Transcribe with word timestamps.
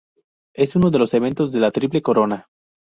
Es 0.55 0.75
uno 0.75 0.89
de 0.89 0.97
los 0.97 1.13
eventos 1.13 1.51
de 1.51 1.59
la 1.59 1.69
Triple 1.69 2.01
Corona. 2.01 2.47